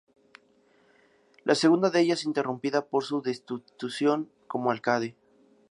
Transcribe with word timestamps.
La 1.43 1.53
segunda 1.53 1.91
de 1.91 1.99
ellas 2.01 2.25
interrumpida 2.25 2.83
por 2.87 3.03
su 3.03 3.21
destitución 3.21 4.31
como 4.47 4.71
alcalde. 4.71 5.15